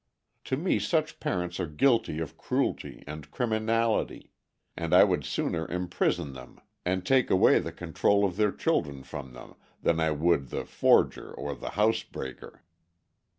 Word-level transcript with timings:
To 0.45 0.57
me 0.57 0.79
such 0.79 1.19
parents 1.19 1.59
are 1.59 1.67
guilty 1.67 2.17
of 2.17 2.35
cruelty 2.35 3.03
and 3.05 3.29
criminality, 3.29 4.31
and 4.75 4.95
I 4.95 5.03
would 5.03 5.23
sooner 5.23 5.69
imprison 5.69 6.33
them 6.33 6.59
and 6.83 7.05
take 7.05 7.29
away 7.29 7.59
the 7.59 7.71
control 7.71 8.25
of 8.25 8.35
their 8.35 8.51
children 8.51 9.03
from 9.03 9.33
them 9.33 9.53
than 9.83 9.99
I 9.99 10.09
would 10.09 10.49
the 10.49 10.65
forger 10.65 11.31
or 11.31 11.53
the 11.53 11.69
housebreaker. 11.77 12.63